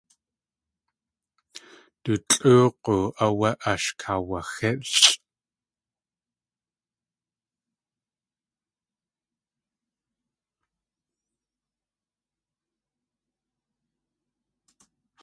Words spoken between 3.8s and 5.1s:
kaawaxílʼ.